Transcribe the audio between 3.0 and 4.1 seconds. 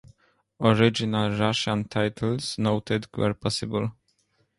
where possible.